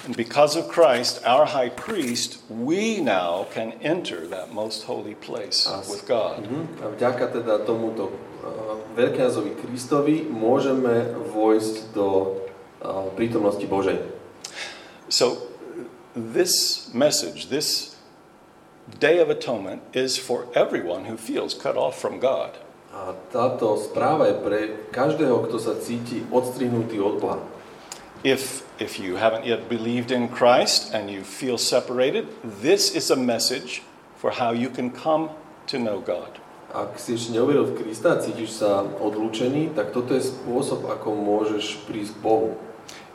[0.08, 5.68] And because of Christ, our high priest, we now can enter that most holy place
[5.92, 6.48] with God.
[6.48, 6.80] Mhm.
[6.80, 12.40] A vďaka teda tomuto uh, veľkňazovi Kristovi môžeme vojsť do
[12.80, 14.00] uh, prítomnosti Božej.
[15.12, 15.52] So,
[16.16, 18.00] this message, this
[18.88, 22.56] Day of Atonement, is for everyone who feels cut off from God.
[22.96, 24.60] A táto správa je pre
[24.96, 27.40] každého, kto sa cíti odstrihnutý od Boha.
[28.24, 33.16] If, if you haven't yet believed in Christ and you feel separated, this is a
[33.16, 33.82] message
[34.16, 35.30] for how you can come
[35.68, 36.40] to know God.
[36.74, 41.80] Ak si ešte neuveril v Krista cítiš sa odlúčený, tak toto je spôsob, ako môžeš
[41.88, 42.50] prísť k Bohu.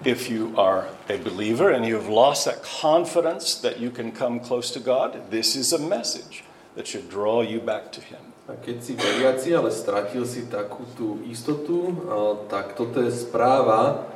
[0.02, 4.42] If you are a believer and you have lost that confidence that you can come
[4.42, 6.42] close to God, this is a message
[6.74, 8.34] that should draw you back to Him.
[8.50, 11.94] A keď si veriaci, ale stratil si takú tú istotu,
[12.50, 14.10] tak toto je správa,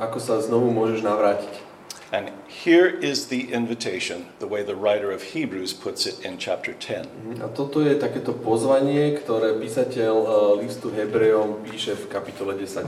[0.00, 1.54] ako sa znovu môžeš navrátiť.
[2.12, 6.72] And here is the invitation, the way the writer of Hebrews puts it in chapter
[6.72, 7.10] 10.
[7.10, 7.42] Mhm.
[7.42, 10.14] A toto je takéto pozvanie, ktoré písateľ
[10.62, 12.86] listu Hebrejom píše v kapitole 10.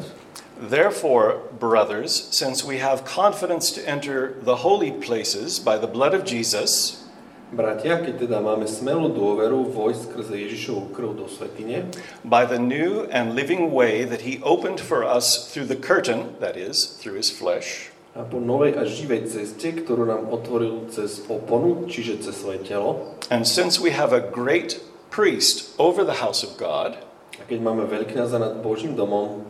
[0.58, 6.26] Therefore, brothers, since we have confidence to enter the holy places by the blood of
[6.26, 7.02] Jesus,
[7.48, 11.88] Bratia, keď teda máme smelú dôveru vojsť skrze Ježišovu krv do svetine,
[12.20, 16.60] by the new and living way that he opened for us through the curtain, that
[16.60, 21.88] is, through his flesh, a po novej a živej ceste, ktorú nám otvoril cez oponu,
[21.88, 26.60] čiže cez svoje telo, and since we have a great priest over the house of
[26.60, 27.00] God,
[27.40, 29.48] a keď máme veľkňaza nad Božím domom,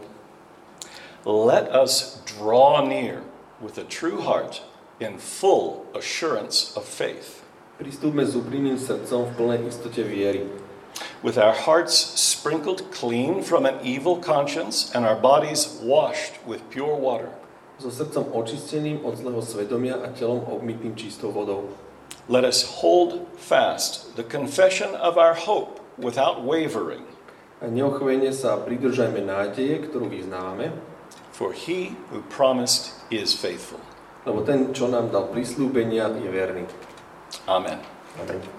[1.27, 3.27] let us draw near
[3.59, 4.63] with a true heart
[5.03, 7.38] in full assurance of faith,
[7.79, 10.51] pristúpme s úprimným srdcom v plnej istote viery,
[11.23, 16.99] with our hearts sprinkled clean from an evil conscience and our bodies washed with pure
[16.99, 17.31] water.
[17.79, 21.71] so srdcom očisteným od zlého svedomia a telom obmytým čistou vodou.
[22.27, 27.07] Let us hold fast the confession of our hope without wavering,
[27.59, 30.75] A neochvejne sa pridržajme nádeje, ktorú vyznávame,
[31.35, 33.83] for he who promised is faithful.
[34.27, 36.67] lebo ten, čo nám dal prislúbenia, je verný.
[37.49, 37.81] Amen.
[38.21, 38.58] Amen.